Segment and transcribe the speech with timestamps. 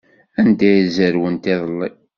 [0.39, 1.89] Anda ay zerwent iḍelli?